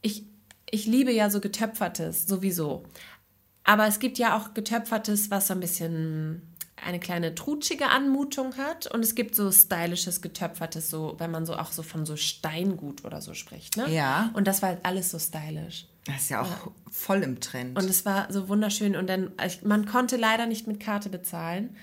[0.02, 0.24] ich,
[0.68, 2.82] ich liebe ja so getöpfertes sowieso.
[3.62, 6.42] Aber es gibt ja auch getöpfertes, was so ein bisschen
[6.84, 8.86] eine kleine trutschige Anmutung hat.
[8.86, 13.04] Und es gibt so stylisches getöpfertes, so, wenn man so auch so von so Steingut
[13.04, 13.76] oder so spricht.
[13.76, 13.92] Ne?
[13.92, 14.30] Ja.
[14.34, 15.86] Und das war halt alles so stylisch.
[16.06, 17.76] Das ist ja auch voll im Trend.
[17.78, 18.96] Und es war so wunderschön.
[18.96, 21.76] Und dann, ich, man konnte leider nicht mit Karte bezahlen.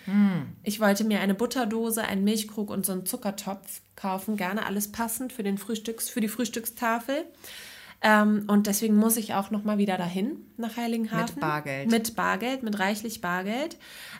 [0.63, 4.35] Ich wollte mir eine Butterdose, einen Milchkrug und so einen Zuckertopf kaufen.
[4.35, 7.25] Gerne alles passend für, den Frühstücks, für die Frühstückstafel.
[8.05, 11.35] Ähm, und deswegen muss ich auch noch mal wieder dahin, nach Heiligenhafen.
[11.35, 11.89] Mit Bargeld.
[11.89, 13.77] Mit Bargeld, mit reichlich Bargeld.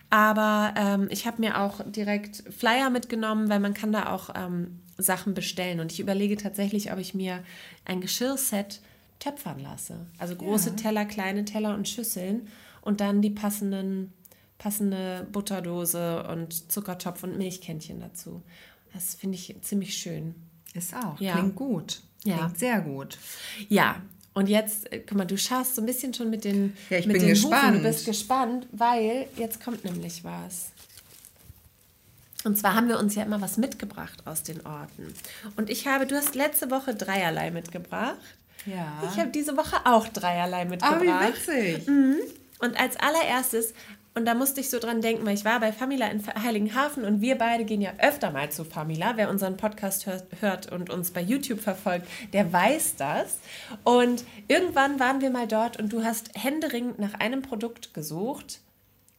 [0.10, 4.80] Aber ähm, ich habe mir auch direkt Flyer mitgenommen, weil man kann da auch ähm,
[4.98, 5.80] Sachen bestellen.
[5.80, 7.43] Und ich überlege tatsächlich, ob ich mir
[7.86, 8.82] ein Geschirrset
[9.19, 10.08] töpfern lasse.
[10.17, 10.76] Also große ja.
[10.78, 12.48] Teller, kleine Teller und Schüsseln
[12.82, 14.13] und dann die passenden,
[14.58, 18.41] passende Butterdose und Zuckertopf und Milchkännchen dazu.
[18.93, 20.34] Das finde ich ziemlich schön.
[20.74, 21.19] Ist auch.
[21.19, 21.34] Ja.
[21.34, 22.02] Klingt gut.
[22.26, 22.52] Klingt ja.
[22.56, 23.18] sehr gut.
[23.70, 24.02] Ja,
[24.34, 26.76] und jetzt, äh, guck mal, du schaust so ein bisschen schon mit den.
[26.90, 27.64] Ja, ich mit bin den gespannt.
[27.70, 27.84] Hufen.
[27.84, 30.72] Du bist gespannt, weil jetzt kommt nämlich was.
[32.44, 35.14] Und zwar haben wir uns ja immer was mitgebracht aus den Orten.
[35.56, 38.18] Und ich habe, du hast letzte Woche dreierlei mitgebracht.
[38.66, 39.02] Ja.
[39.10, 41.02] Ich habe diese Woche auch dreierlei mitgebracht.
[41.08, 41.88] Ah, wie witzig.
[41.88, 42.18] Mhm.
[42.60, 43.74] Und als allererstes
[44.17, 47.19] und da musste ich so dran denken, weil ich war bei Famila in Heiligenhafen und
[47.19, 49.17] wir beide gehen ja öfter mal zu Famila.
[49.17, 53.39] Wer unseren Podcast hört, hört, und uns bei YouTube verfolgt, der weiß das.
[53.84, 58.62] Und irgendwann waren wir mal dort und du hast händeringend nach einem Produkt gesucht.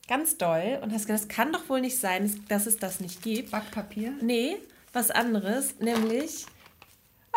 [0.09, 0.79] Ganz doll.
[0.83, 3.51] Und hast gesagt, das kann doch wohl nicht sein, dass es das nicht gibt.
[3.51, 4.13] Backpapier?
[4.23, 4.57] Nee,
[4.95, 6.47] was anderes, nämlich.
[7.33, 7.37] Ah,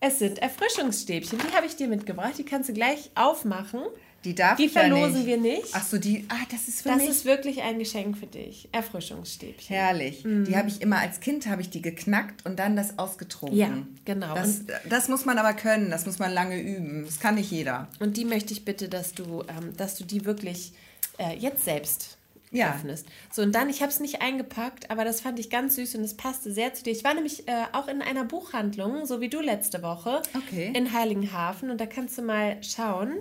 [0.00, 1.38] es sind Erfrischungsstäbchen.
[1.38, 2.34] Die habe ich dir mitgebracht.
[2.36, 3.80] Die kannst du gleich aufmachen.
[4.24, 5.26] Die darf die ich verlosen ja nicht.
[5.26, 5.68] wir nicht.
[5.72, 7.08] Ach so, die, ah, das ist für das mich.
[7.08, 8.68] Das ist wirklich ein Geschenk für dich.
[8.72, 9.76] Erfrischungsstäbchen.
[9.76, 10.24] Herrlich.
[10.24, 10.44] Mhm.
[10.44, 13.58] Die habe ich immer als Kind habe ich die geknackt und dann das ausgetrunken.
[13.58, 13.70] Ja,
[14.04, 14.34] genau.
[14.34, 15.90] Das, das muss man aber können.
[15.90, 17.04] Das muss man lange üben.
[17.04, 17.88] Das kann nicht jeder.
[17.98, 20.72] Und die möchte ich bitte, dass du, ähm, dass du die wirklich
[21.18, 22.18] äh, jetzt selbst
[22.52, 22.74] ja.
[22.74, 23.06] öffnest.
[23.32, 26.04] So, und dann, ich habe es nicht eingepackt, aber das fand ich ganz süß und
[26.04, 26.92] es passte sehr zu dir.
[26.92, 30.72] Ich war nämlich äh, auch in einer Buchhandlung, so wie du letzte Woche, okay.
[30.74, 33.16] in Heiligenhafen und da kannst du mal schauen.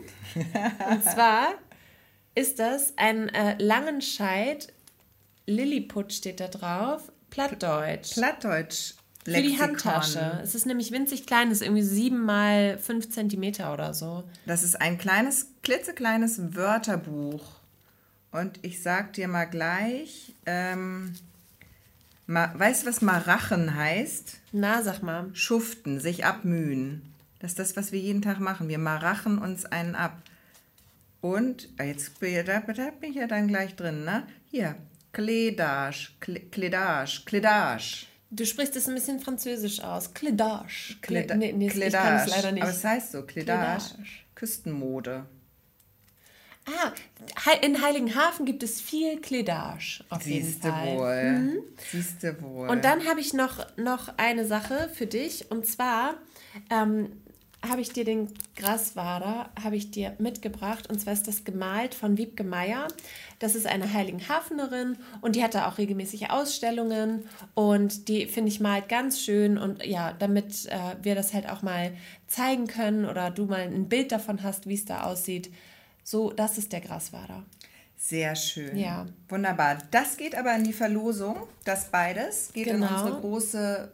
[0.90, 1.48] und zwar
[2.36, 4.72] ist das ein äh, Langenscheid,
[5.48, 8.14] Lilliput steht da drauf, Plattdeutsch.
[8.14, 8.94] Plattdeutsch.
[9.26, 9.34] Lexikon.
[9.36, 10.40] Für die Handtasche.
[10.44, 14.24] Es ist nämlich winzig klein, es ist irgendwie sieben mal fünf Zentimeter oder so.
[14.48, 17.61] Das ist ein kleines, klitzekleines Wörterbuch
[18.32, 21.14] und ich sag dir mal gleich, ähm,
[22.28, 24.40] ma, weißt du, was Marachen heißt?
[24.54, 25.30] Na, sag mal.
[25.34, 27.14] Schuften, sich abmühen.
[27.40, 28.70] Das ist das, was wir jeden Tag machen.
[28.70, 30.22] Wir marachen uns einen ab.
[31.20, 34.24] Und, ah, jetzt da, da bin ich ja dann gleich drin, ne?
[34.50, 34.76] Hier,
[35.14, 38.06] Clédage, Clédage, Clédage.
[38.32, 40.16] Du sprichst es ein bisschen französisch aus.
[40.16, 40.96] Clédage.
[41.02, 41.36] Clédage.
[41.36, 41.68] Nee, nee.
[41.68, 42.64] Ich kann es leider nicht.
[42.64, 43.46] Aber es heißt so, Clédage.
[43.46, 43.96] Clédage.
[44.36, 45.26] Küstenmode.
[46.68, 46.92] Ah,
[47.62, 50.98] in Heiligenhafen gibt es viel Kledage auf Siehste jeden Fall.
[50.98, 51.32] Wohl.
[51.32, 51.58] Mhm.
[51.92, 52.70] Siehste wohl.
[52.70, 55.50] Und dann habe ich noch, noch eine Sache für dich.
[55.50, 56.16] Und zwar
[56.70, 57.12] ähm,
[57.68, 60.88] habe ich dir den Graswader habe ich dir mitgebracht.
[60.88, 62.88] Und zwar ist das gemalt von Wiebke Meier.
[63.40, 67.28] Das ist eine Heiligenhafenerin und die hat da auch regelmäßige Ausstellungen.
[67.56, 69.58] Und die finde ich malt ganz schön.
[69.58, 71.92] Und ja, damit äh, wir das halt auch mal
[72.28, 75.52] zeigen können oder du mal ein Bild davon hast, wie es da aussieht
[76.04, 77.44] so, das ist der Graswader.
[77.98, 78.78] Sehr schön.
[78.78, 79.06] Ja.
[79.30, 79.78] Wunderbar.
[79.92, 81.48] Das geht aber in die Verlosung.
[81.66, 82.88] Das beides geht genau.
[82.88, 83.92] in unsere große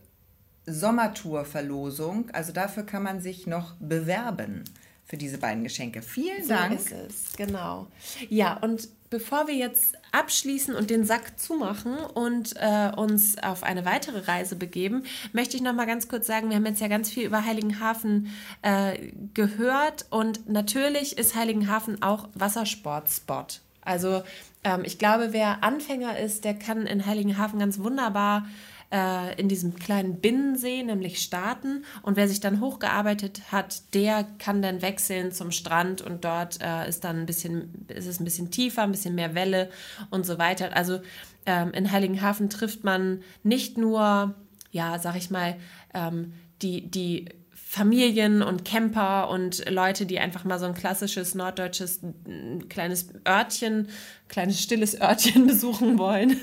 [0.65, 2.29] Sommertour-Verlosung.
[2.31, 4.63] Also dafür kann man sich noch bewerben
[5.03, 6.01] für diese beiden Geschenke.
[6.01, 6.79] Vielen so Dank.
[6.79, 7.87] Ist es, genau.
[8.29, 13.85] Ja, und bevor wir jetzt abschließen und den Sack zumachen und äh, uns auf eine
[13.85, 17.09] weitere Reise begeben, möchte ich noch mal ganz kurz sagen, wir haben jetzt ja ganz
[17.09, 23.61] viel über Heiligenhafen äh, gehört und natürlich ist Heiligenhafen auch Wassersportspot.
[23.81, 24.23] Also
[24.63, 28.45] ähm, ich glaube, wer Anfänger ist, der kann in Heiligenhafen ganz wunderbar
[28.91, 31.83] äh, in diesem kleinen Binnensee, nämlich starten.
[32.01, 36.87] Und wer sich dann hochgearbeitet hat, der kann dann wechseln zum Strand und dort äh,
[36.87, 39.69] ist dann ein bisschen, ist es ein bisschen tiefer, ein bisschen mehr Welle
[40.09, 40.75] und so weiter.
[40.75, 40.99] Also
[41.45, 44.35] ähm, in Heiligenhafen trifft man nicht nur,
[44.71, 45.55] ja, sag ich mal,
[45.93, 47.29] ähm, die, die
[47.69, 51.99] Familien und Camper und Leute, die einfach mal so ein klassisches norddeutsches
[52.69, 53.89] kleines Örtchen
[54.29, 56.37] kleines stilles Örtchen besuchen wollen.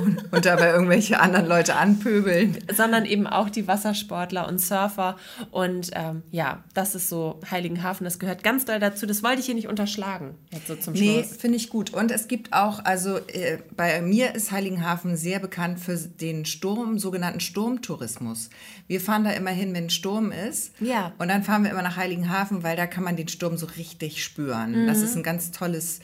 [0.00, 2.58] Und, und, dabei irgendwelche anderen Leute anpöbeln.
[2.74, 5.16] Sondern eben auch die Wassersportler und Surfer.
[5.50, 9.06] Und ähm, ja, das ist so Heiligenhafen, das gehört ganz doll dazu.
[9.06, 11.32] Das wollte ich hier nicht unterschlagen, jetzt so zum nee, Schluss.
[11.32, 11.92] Nee, finde ich gut.
[11.92, 16.98] Und es gibt auch, also äh, bei mir ist Heiligenhafen sehr bekannt für den Sturm,
[16.98, 18.50] sogenannten Sturmtourismus.
[18.86, 20.51] Wir fahren da immer hin, wenn Sturm ist.
[20.80, 21.12] Ja.
[21.18, 24.24] Und dann fahren wir immer nach Heiligenhafen, weil da kann man den Sturm so richtig
[24.24, 24.82] spüren.
[24.82, 24.86] Mhm.
[24.86, 26.00] Das ist ein ganz tolles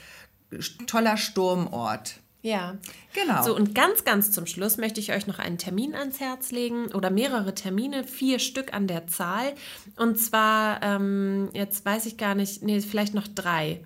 [0.87, 2.15] toller Sturmort.
[2.41, 2.77] Ja,
[3.13, 3.43] genau.
[3.43, 6.87] So, und ganz, ganz zum Schluss möchte ich euch noch einen Termin ans Herz legen
[6.93, 9.53] oder mehrere Termine, vier Stück an der Zahl.
[9.97, 13.81] Und zwar, ähm, jetzt weiß ich gar nicht, nee, vielleicht noch drei.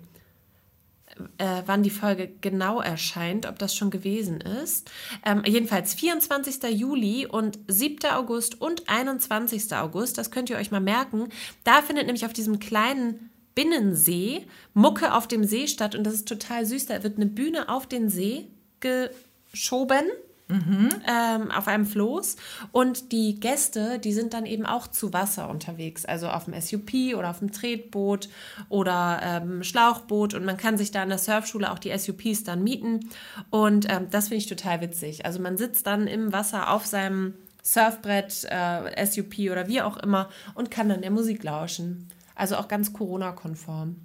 [1.38, 4.90] Äh, wann die Folge genau erscheint, ob das schon gewesen ist.
[5.24, 6.62] Ähm, jedenfalls 24.
[6.70, 8.10] Juli und 7.
[8.10, 9.72] August und 21.
[9.76, 11.28] August, das könnt ihr euch mal merken.
[11.62, 16.28] Da findet nämlich auf diesem kleinen Binnensee, Mucke auf dem See statt und das ist
[16.28, 16.86] total süß.
[16.86, 18.48] Da wird eine Bühne auf den See
[18.80, 20.04] geschoben
[20.46, 20.90] Mhm.
[21.08, 22.36] Ähm, auf einem Floß.
[22.70, 27.16] Und die Gäste, die sind dann eben auch zu Wasser unterwegs, also auf dem SUP
[27.16, 28.28] oder auf dem Tretboot
[28.68, 30.34] oder ähm, Schlauchboot.
[30.34, 33.08] Und man kann sich da in der Surfschule auch die SUPs dann mieten.
[33.50, 35.24] Und ähm, das finde ich total witzig.
[35.24, 40.28] Also man sitzt dann im Wasser auf seinem Surfbrett, äh, SUP oder wie auch immer
[40.54, 42.10] und kann dann der Musik lauschen.
[42.34, 43.96] Also auch ganz Corona-konform.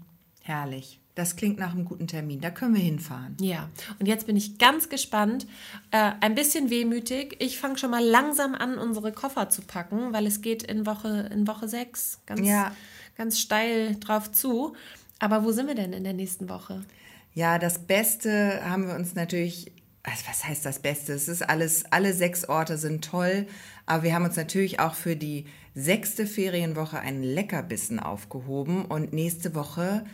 [0.42, 1.00] Herrlich.
[1.20, 2.40] Das klingt nach einem guten Termin.
[2.40, 3.36] Da können wir hinfahren.
[3.42, 3.68] Ja,
[4.00, 5.48] und jetzt bin ich ganz gespannt.
[5.92, 7.36] Äh, ein bisschen wehmütig.
[7.40, 11.30] Ich fange schon mal langsam an, unsere Koffer zu packen, weil es geht in Woche,
[11.34, 12.72] in Woche 6 ganz, ja.
[13.18, 14.78] ganz steil drauf zu.
[15.20, 16.86] Aber wo sind wir denn in der nächsten Woche?
[17.34, 21.12] Ja, das Beste haben wir uns natürlich also was heißt das Beste?
[21.12, 23.46] Es ist alles, alle sechs Orte sind toll,
[23.86, 29.54] aber wir haben uns natürlich auch für die sechste Ferienwoche einen Leckerbissen aufgehoben und nächste
[29.54, 30.06] Woche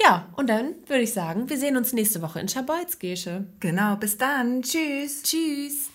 [0.00, 3.46] Ja, und dann würde ich sagen, wir sehen uns nächste Woche in Schabolzgesche.
[3.60, 4.62] Genau, bis dann.
[4.62, 5.22] Tschüss.
[5.22, 5.90] Tschüss.